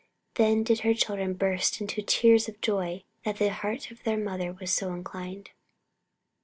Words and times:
Then 0.33 0.63
did 0.63 0.79
her 0.79 0.95
children 0.95 1.35
burst 1.35 1.79
into 1.79 2.01
tears 2.01 2.47
for 2.47 2.53
joy 2.53 3.03
that 3.23 3.37
the 3.37 3.51
heart 3.53 3.91
of 3.91 4.01
their 4.01 4.17
mother 4.17 4.51
was 4.51 4.71
so 4.73 4.91
inclined. 4.95 5.51